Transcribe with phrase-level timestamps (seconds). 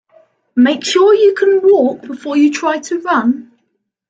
[0.55, 3.51] Make sure you can walk before you try to run.